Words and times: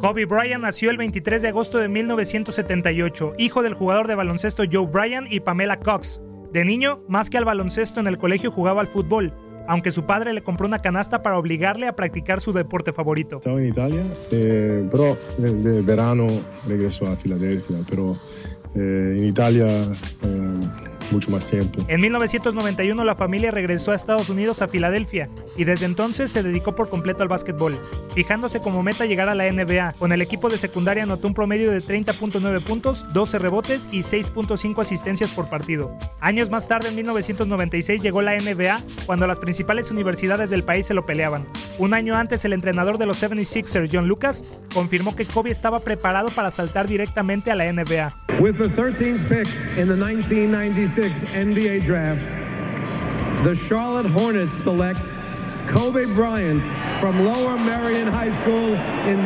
Kobe 0.00 0.26
Bryant 0.26 0.62
nació 0.62 0.92
el 0.92 0.96
23 0.96 1.42
de 1.42 1.48
agosto 1.48 1.78
de 1.78 1.88
1978, 1.88 3.32
hijo 3.36 3.62
del 3.62 3.74
jugador 3.74 4.06
de 4.06 4.14
baloncesto 4.14 4.62
Joe 4.70 4.86
Bryant 4.86 5.26
y 5.28 5.40
Pamela 5.40 5.80
Cox. 5.80 6.20
De 6.52 6.64
niño, 6.64 7.02
más 7.08 7.28
que 7.28 7.36
al 7.36 7.44
baloncesto 7.44 7.98
en 7.98 8.06
el 8.06 8.16
colegio 8.16 8.52
jugaba 8.52 8.80
al 8.80 8.86
fútbol, 8.86 9.34
aunque 9.66 9.90
su 9.90 10.06
padre 10.06 10.32
le 10.32 10.42
compró 10.42 10.68
una 10.68 10.78
canasta 10.78 11.20
para 11.24 11.36
obligarle 11.36 11.88
a 11.88 11.96
practicar 11.96 12.40
su 12.40 12.52
deporte 12.52 12.92
favorito. 12.92 13.38
Estaba 13.38 13.60
en 13.60 13.66
Italia, 13.66 14.02
eh, 14.30 14.86
pero 14.88 15.18
de, 15.36 15.54
de 15.54 15.82
verano 15.82 16.42
regresó 16.64 17.08
a 17.08 17.16
Filadelfia, 17.16 17.78
pero 17.88 18.20
eh, 18.76 19.14
en 19.16 19.24
Italia 19.24 19.66
eh, 20.22 20.57
mucho 21.10 21.30
más 21.30 21.46
tiempo. 21.46 21.80
En 21.88 22.00
1991 22.00 23.04
la 23.04 23.14
familia 23.14 23.50
regresó 23.50 23.92
a 23.92 23.94
Estados 23.94 24.30
Unidos 24.30 24.62
a 24.62 24.68
Filadelfia 24.68 25.28
y 25.56 25.64
desde 25.64 25.86
entonces 25.86 26.30
se 26.30 26.42
dedicó 26.42 26.74
por 26.74 26.88
completo 26.88 27.22
al 27.22 27.28
básquetbol, 27.28 27.78
fijándose 28.14 28.60
como 28.60 28.82
meta 28.82 29.06
llegar 29.06 29.28
a 29.28 29.34
la 29.34 29.50
NBA. 29.50 29.94
Con 29.98 30.12
el 30.12 30.22
equipo 30.22 30.48
de 30.48 30.58
secundaria 30.58 31.02
anotó 31.02 31.28
un 31.28 31.34
promedio 31.34 31.70
de 31.70 31.82
30.9 31.82 32.60
puntos, 32.62 33.06
12 33.12 33.38
rebotes 33.38 33.88
y 33.92 34.00
6.5 34.00 34.80
asistencias 34.80 35.30
por 35.30 35.48
partido. 35.48 35.96
Años 36.20 36.50
más 36.50 36.66
tarde, 36.66 36.88
en 36.88 36.96
1996, 36.96 38.02
llegó 38.02 38.22
la 38.22 38.36
NBA 38.36 38.80
cuando 39.06 39.26
las 39.26 39.40
principales 39.40 39.90
universidades 39.90 40.50
del 40.50 40.64
país 40.64 40.86
se 40.86 40.94
lo 40.94 41.06
peleaban. 41.06 41.46
Un 41.78 41.94
año 41.94 42.16
antes, 42.16 42.44
el 42.44 42.52
entrenador 42.52 42.98
de 42.98 43.06
los 43.06 43.22
76ers, 43.22 43.90
John 43.92 44.08
Lucas, 44.08 44.44
confirmó 44.72 45.16
que 45.16 45.26
Kobe 45.26 45.50
estaba 45.50 45.80
preparado 45.80 46.34
para 46.34 46.50
saltar 46.50 46.86
directamente 46.86 47.50
a 47.50 47.54
la 47.54 47.72
NBA. 47.72 48.27
With 48.40 48.58
the 48.58 48.68
13th 48.68 49.28
pick 49.28 49.48
in 49.76 49.88
the 49.88 49.96
1996 49.96 51.12
NBA 51.32 51.84
draft, 51.84 52.22
the 53.42 53.56
Charlotte 53.66 54.06
Hornets 54.06 54.52
select 54.62 55.00
Kobe 55.72 56.06
Bryant 56.06 56.62
from 57.00 57.22
Lower 57.22 57.58
Merion 57.58 58.10
High 58.10 58.32
School 58.42 58.76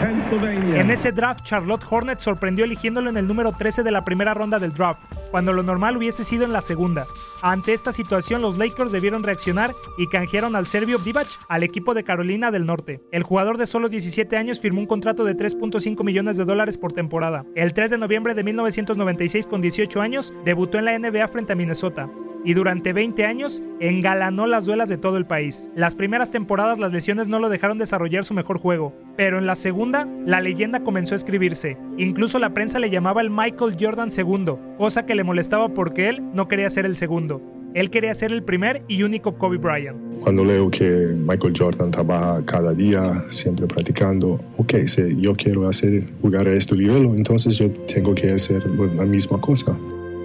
Pennsylvania. 0.00 0.80
En 0.80 0.90
ese 0.90 1.10
draft, 1.10 1.44
Charlotte 1.44 1.84
Hornets 1.88 2.24
sorprendió 2.24 2.64
eligiéndolo 2.64 3.10
en 3.10 3.16
el 3.16 3.26
número 3.26 3.52
13 3.52 3.82
de 3.82 3.90
la 3.90 4.04
primera 4.04 4.34
ronda 4.34 4.58
del 4.58 4.72
draft, 4.72 5.00
cuando 5.30 5.52
lo 5.52 5.62
normal 5.62 5.96
hubiese 5.96 6.24
sido 6.24 6.44
en 6.44 6.52
la 6.52 6.60
segunda. 6.60 7.06
Ante 7.42 7.72
esta 7.72 7.90
situación, 7.90 8.42
los 8.42 8.58
Lakers 8.58 8.92
debieron 8.92 9.22
reaccionar 9.22 9.74
y 9.98 10.08
canjearon 10.08 10.56
al 10.56 10.66
serbio 10.66 10.98
Divac 10.98 11.28
al 11.48 11.62
equipo 11.62 11.94
de 11.94 12.04
Carolina 12.04 12.50
del 12.50 12.66
Norte. 12.66 13.00
El 13.12 13.22
jugador 13.22 13.56
de 13.56 13.66
solo 13.66 13.88
17 13.88 14.36
años 14.36 14.60
firmó 14.60 14.80
un 14.80 14.86
contrato 14.86 15.24
de 15.24 15.36
3.5 15.36 16.04
millones 16.04 16.36
de 16.36 16.44
dólares 16.44 16.76
por 16.76 16.92
temporada. 16.92 17.44
El 17.54 17.72
3 17.72 17.92
de 17.92 17.98
noviembre 17.98 18.34
de 18.34 18.44
1996, 18.44 19.46
con 19.46 19.60
18 19.60 20.00
años, 20.00 20.34
debutó 20.44 20.78
en 20.78 20.84
la 20.84 20.98
NBA 20.98 21.28
frente 21.28 21.52
a 21.54 21.56
Minnesota 21.56 22.10
y 22.46 22.54
durante 22.54 22.92
20 22.92 23.24
años 23.26 23.60
engalanó 23.80 24.46
las 24.46 24.64
duelas 24.66 24.88
de 24.88 24.96
todo 24.96 25.16
el 25.16 25.26
país. 25.26 25.68
Las 25.74 25.96
primeras 25.96 26.30
temporadas 26.30 26.78
las 26.78 26.92
lesiones 26.92 27.26
no 27.26 27.40
lo 27.40 27.48
dejaron 27.48 27.76
desarrollar 27.76 28.24
su 28.24 28.34
mejor 28.34 28.58
juego, 28.58 28.94
pero 29.16 29.38
en 29.38 29.46
la 29.46 29.56
segunda 29.56 30.08
la 30.24 30.40
leyenda 30.40 30.84
comenzó 30.84 31.14
a 31.14 31.16
escribirse. 31.16 31.76
Incluso 31.98 32.38
la 32.38 32.54
prensa 32.54 32.78
le 32.78 32.88
llamaba 32.88 33.20
el 33.20 33.30
Michael 33.30 33.76
Jordan 33.78 34.10
II, 34.16 34.54
cosa 34.78 35.04
que 35.04 35.16
le 35.16 35.24
molestaba 35.24 35.74
porque 35.74 36.08
él 36.08 36.22
no 36.34 36.46
quería 36.46 36.70
ser 36.70 36.86
el 36.86 36.94
segundo. 36.94 37.42
Él 37.74 37.90
quería 37.90 38.14
ser 38.14 38.30
el 38.30 38.44
primer 38.44 38.84
y 38.86 39.02
único 39.02 39.36
Kobe 39.36 39.58
Bryant. 39.58 39.98
Cuando 40.20 40.44
leo 40.44 40.70
que 40.70 41.14
Michael 41.26 41.52
Jordan 41.58 41.90
trabaja 41.90 42.40
cada 42.46 42.72
día, 42.72 43.24
siempre 43.28 43.66
practicando, 43.66 44.40
ok, 44.56 44.76
si 44.86 45.20
yo 45.20 45.34
quiero 45.34 45.68
hacer 45.68 46.04
jugar 46.22 46.46
a 46.46 46.54
este 46.54 46.76
nivel, 46.76 47.06
entonces 47.16 47.58
yo 47.58 47.68
tengo 47.92 48.14
que 48.14 48.30
hacer 48.30 48.64
la 48.94 49.04
misma 49.04 49.38
cosa. 49.38 49.76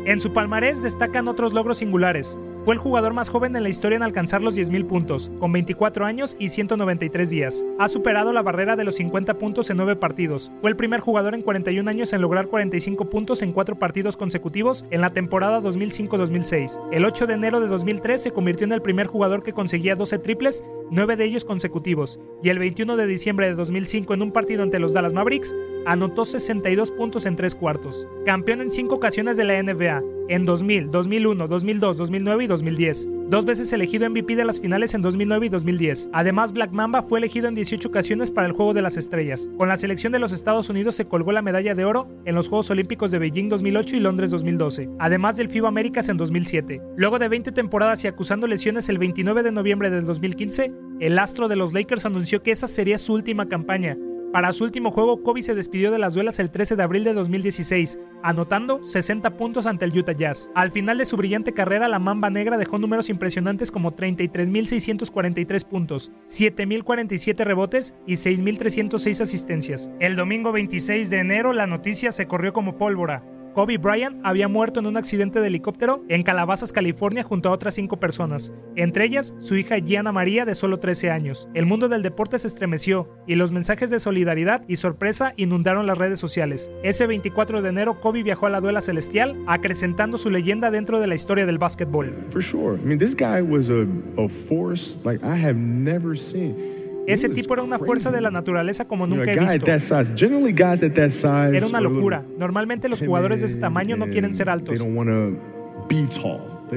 En 0.03 0.19
su 0.19 0.33
palmarés 0.33 0.81
destacan 0.81 1.27
otros 1.27 1.53
logros 1.53 1.77
singulares. 1.77 2.35
Fue 2.65 2.73
el 2.73 2.79
jugador 2.79 3.13
más 3.13 3.29
joven 3.29 3.55
en 3.55 3.61
la 3.61 3.69
historia 3.69 3.97
en 3.97 4.03
alcanzar 4.03 4.41
los 4.41 4.57
10.000 4.57 4.87
puntos, 4.87 5.31
con 5.39 5.51
24 5.51 6.05
años 6.05 6.35
y 6.39 6.49
193 6.49 7.29
días. 7.29 7.63
Ha 7.77 7.87
superado 7.87 8.33
la 8.33 8.41
barrera 8.41 8.75
de 8.75 8.83
los 8.83 8.95
50 8.95 9.35
puntos 9.35 9.69
en 9.69 9.77
9 9.77 9.95
partidos. 9.97 10.51
Fue 10.61 10.71
el 10.71 10.75
primer 10.75 11.01
jugador 11.01 11.35
en 11.35 11.43
41 11.43 11.87
años 11.87 12.13
en 12.13 12.21
lograr 12.21 12.47
45 12.47 13.09
puntos 13.09 13.43
en 13.43 13.51
4 13.51 13.77
partidos 13.77 14.17
consecutivos 14.17 14.85
en 14.89 15.01
la 15.01 15.13
temporada 15.13 15.61
2005-2006. 15.61 16.79
El 16.91 17.05
8 17.05 17.27
de 17.27 17.33
enero 17.33 17.59
de 17.61 17.67
2003 17.67 18.21
se 18.21 18.31
convirtió 18.31 18.65
en 18.65 18.73
el 18.73 18.81
primer 18.81 19.05
jugador 19.05 19.43
que 19.43 19.53
conseguía 19.53 19.95
12 19.95 20.17
triples, 20.19 20.63
9 20.89 21.15
de 21.15 21.25
ellos 21.25 21.45
consecutivos. 21.45 22.19
Y 22.43 22.49
el 22.49 22.59
21 22.59 22.95
de 22.95 23.05
diciembre 23.07 23.47
de 23.47 23.55
2005 23.55 24.13
en 24.15 24.23
un 24.23 24.31
partido 24.31 24.63
ante 24.63 24.79
los 24.79 24.93
Dallas 24.93 25.13
Mavericks, 25.13 25.55
anotó 25.85 26.25
62 26.25 26.91
puntos 26.91 27.25
en 27.25 27.35
3 27.35 27.55
cuartos. 27.55 28.07
Campeón 28.25 28.61
en 28.61 28.71
5 28.71 28.95
ocasiones 28.95 29.37
de 29.37 29.43
la 29.43 29.61
NBA, 29.61 30.01
en 30.29 30.45
2000, 30.45 30.91
2001, 30.91 31.47
2002, 31.47 31.97
2009 31.97 32.43
y 32.43 32.47
2010. 32.47 33.07
Dos 33.29 33.45
veces 33.45 33.71
elegido 33.71 34.09
MVP 34.09 34.35
de 34.35 34.45
las 34.45 34.59
finales 34.59 34.93
en 34.93 35.01
2009 35.01 35.45
y 35.45 35.49
2010. 35.49 36.09
Además, 36.11 36.51
Black 36.51 36.71
Mamba 36.73 37.01
fue 37.01 37.19
elegido 37.19 37.47
en 37.47 37.55
18 37.55 37.87
ocasiones 37.87 38.29
para 38.29 38.47
el 38.47 38.53
Juego 38.53 38.73
de 38.73 38.81
las 38.81 38.97
Estrellas. 38.97 39.49
Con 39.57 39.69
la 39.69 39.77
selección 39.77 40.11
de 40.11 40.19
los 40.19 40.33
Estados 40.33 40.69
Unidos 40.69 40.95
se 40.95 41.05
colgó 41.05 41.31
la 41.31 41.41
medalla 41.41 41.75
de 41.75 41.85
oro 41.85 42.09
en 42.25 42.35
los 42.35 42.49
Juegos 42.49 42.69
Olímpicos 42.71 43.11
de 43.11 43.19
Beijing 43.19 43.49
2008 43.49 43.95
y 43.95 43.99
Londres 43.99 44.31
2012, 44.31 44.89
además 44.99 45.37
del 45.37 45.49
FIBA 45.49 45.69
Américas 45.69 46.09
en 46.09 46.17
2007. 46.17 46.81
Luego 46.97 47.19
de 47.19 47.29
20 47.29 47.51
temporadas 47.51 48.03
y 48.03 48.07
acusando 48.07 48.47
lesiones 48.47 48.89
el 48.89 48.97
29 48.97 49.43
de 49.43 49.51
noviembre 49.51 49.89
del 49.89 50.05
2015, 50.05 50.73
el 50.99 51.17
astro 51.17 51.47
de 51.47 51.55
los 51.55 51.73
Lakers 51.73 52.05
anunció 52.05 52.43
que 52.43 52.51
esa 52.51 52.67
sería 52.67 52.97
su 52.97 53.13
última 53.13 53.47
campaña, 53.47 53.97
para 54.31 54.53
su 54.53 54.63
último 54.63 54.91
juego, 54.91 55.23
Kobe 55.23 55.41
se 55.41 55.55
despidió 55.55 55.91
de 55.91 55.99
las 55.99 56.13
duelas 56.13 56.39
el 56.39 56.51
13 56.51 56.75
de 56.75 56.83
abril 56.83 57.03
de 57.03 57.13
2016, 57.13 57.99
anotando 58.23 58.83
60 58.83 59.37
puntos 59.37 59.65
ante 59.65 59.85
el 59.85 59.97
Utah 59.97 60.13
Jazz. 60.13 60.49
Al 60.55 60.71
final 60.71 60.97
de 60.97 61.05
su 61.05 61.17
brillante 61.17 61.53
carrera, 61.53 61.87
la 61.87 61.99
Mamba 61.99 62.29
Negra 62.29 62.57
dejó 62.57 62.79
números 62.79 63.09
impresionantes 63.09 63.71
como 63.71 63.93
33.643 63.93 65.65
puntos, 65.65 66.11
7.047 66.27 67.43
rebotes 67.43 67.95
y 68.07 68.13
6.306 68.13 69.21
asistencias. 69.21 69.91
El 69.99 70.15
domingo 70.15 70.51
26 70.51 71.09
de 71.09 71.19
enero, 71.19 71.53
la 71.53 71.67
noticia 71.67 72.11
se 72.11 72.27
corrió 72.27 72.53
como 72.53 72.77
pólvora. 72.77 73.23
Kobe 73.53 73.77
Bryant 73.77 74.21
había 74.23 74.47
muerto 74.47 74.79
en 74.79 74.87
un 74.87 74.97
accidente 74.97 75.41
de 75.41 75.47
helicóptero 75.47 76.03
en 76.07 76.23
Calabazas, 76.23 76.71
California, 76.71 77.23
junto 77.23 77.49
a 77.49 77.51
otras 77.51 77.75
cinco 77.75 77.99
personas, 77.99 78.53
entre 78.75 79.05
ellas 79.05 79.33
su 79.39 79.55
hija 79.55 79.77
Gianna 79.79 80.11
María 80.11 80.45
de 80.45 80.55
solo 80.55 80.79
13 80.79 81.11
años. 81.11 81.49
El 81.53 81.65
mundo 81.65 81.89
del 81.89 82.01
deporte 82.01 82.39
se 82.39 82.47
estremeció 82.47 83.09
y 83.27 83.35
los 83.35 83.51
mensajes 83.51 83.89
de 83.89 83.99
solidaridad 83.99 84.63
y 84.67 84.77
sorpresa 84.77 85.33
inundaron 85.35 85.85
las 85.85 85.97
redes 85.97 86.19
sociales. 86.19 86.71
Ese 86.83 87.07
24 87.07 87.61
de 87.61 87.69
enero, 87.69 87.99
Kobe 87.99 88.23
viajó 88.23 88.45
a 88.45 88.49
la 88.49 88.61
duela 88.61 88.81
celestial, 88.81 89.37
acrecentando 89.47 90.17
su 90.17 90.29
leyenda 90.29 90.71
dentro 90.71 90.99
de 90.99 91.07
la 91.07 91.15
historia 91.15 91.45
del 91.45 91.57
básquetbol. 91.57 92.13
For 92.29 92.41
sure. 92.41 92.79
I 92.79 92.85
mean, 92.85 92.99
this 92.99 93.15
guy 93.15 93.41
was 93.41 93.69
a, 93.69 93.85
a 94.17 94.29
force 94.29 94.97
like. 95.03 95.21
Ese 97.07 97.27
tipo 97.29 97.53
era 97.55 97.63
una 97.63 97.77
fuerza 97.79 98.11
de 98.11 98.21
la 98.21 98.31
naturaleza 98.31 98.85
como 98.85 99.05
nunca 99.07 99.31
he 99.31 99.35
visto. 99.53 99.65
Era 101.55 101.65
una 101.67 101.79
locura. 101.81 102.23
Normalmente 102.37 102.87
los 102.89 102.99
jugadores 103.07 103.39
de 103.41 103.47
ese 103.47 103.57
tamaño 103.57 103.97
no 103.97 104.05
quieren 104.07 104.33
ser 104.33 104.49
altos, 104.49 104.79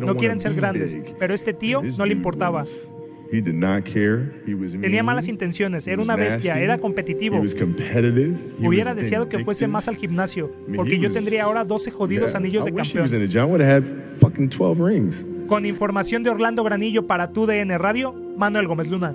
no 0.00 0.16
quieren 0.16 0.40
ser 0.40 0.54
grandes, 0.54 0.98
pero 1.18 1.34
este 1.34 1.52
tío 1.54 1.82
no 1.98 2.06
le 2.06 2.12
importaba. 2.12 2.64
Tenía 4.80 5.02
malas 5.02 5.28
intenciones, 5.28 5.86
era 5.86 6.00
una 6.02 6.14
bestia, 6.16 6.60
era 6.60 6.78
competitivo. 6.78 7.40
Hubiera 8.60 8.94
deseado 8.94 9.28
que 9.28 9.38
fuese 9.44 9.66
más 9.66 9.88
al 9.88 9.96
gimnasio, 9.96 10.50
porque 10.76 10.98
yo 10.98 11.12
tendría 11.12 11.44
ahora 11.44 11.64
12 11.64 11.90
jodidos 11.90 12.34
anillos 12.34 12.64
de 12.64 12.72
campeón. 12.72 13.04
in 13.14 13.20
the 13.20 13.28
gym. 13.28 13.42
I 13.42 13.44
would 13.46 13.60
have 13.62 13.84
had 13.84 13.84
fucking 14.20 14.48
12 14.48 14.80
rings. 14.80 15.24
Con 15.48 15.66
información 15.66 16.22
de 16.22 16.30
Orlando 16.30 16.62
Granillo 16.64 17.06
para 17.06 17.30
tu 17.30 17.46
DN 17.46 17.76
Radio, 17.78 18.14
Manuel 18.36 18.66
Gómez 18.66 18.88
Luna. 18.90 19.14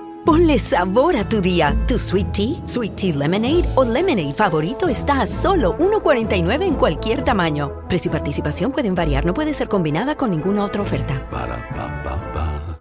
Ponle 0.25 0.59
sabor 0.59 1.15
a 1.15 1.27
tu 1.27 1.41
día. 1.41 1.75
Tu 1.87 1.97
sweet 1.97 2.31
tea, 2.31 2.61
sweet 2.65 2.95
tea 2.95 3.13
lemonade 3.13 3.67
o 3.73 3.83
lemonade 3.83 4.33
favorito 4.35 4.87
está 4.87 5.21
a 5.21 5.25
solo 5.25 5.75
1.49 5.79 6.63
en 6.63 6.75
cualquier 6.75 7.23
tamaño. 7.23 7.87
Precio 7.89 8.09
y 8.09 8.11
participación 8.11 8.71
pueden 8.71 8.93
variar, 8.93 9.25
no 9.25 9.33
puede 9.33 9.53
ser 9.53 9.67
combinada 9.67 10.15
con 10.15 10.29
ninguna 10.29 10.63
otra 10.63 10.83
oferta. 10.83 11.27
Para 11.31 11.67
pa 11.69 12.03
pa 12.03 12.31
pa. 12.33 12.79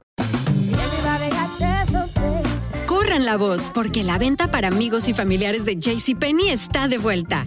Corran 2.86 3.24
la 3.24 3.38
voz, 3.38 3.70
porque 3.72 4.04
la 4.04 4.18
venta 4.18 4.50
para 4.50 4.68
amigos 4.68 5.08
y 5.08 5.14
familiares 5.14 5.64
de 5.64 5.76
JCPenney 5.76 6.50
está 6.50 6.88
de 6.88 6.98
vuelta. 6.98 7.46